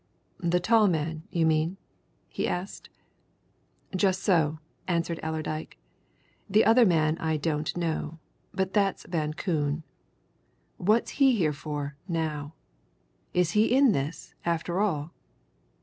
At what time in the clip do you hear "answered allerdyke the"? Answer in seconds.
4.87-6.65